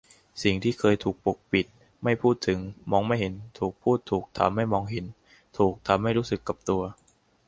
[0.43, 1.65] สิ่งที่เคยถูกกดปกปิด
[2.03, 2.59] ไม่พูดถึง
[2.91, 5.05] มองไม่เห็น ถูกพูดถูกทำให้มองเห็น
[5.57, 6.81] ถูกทำให้รู้สึกกับตัว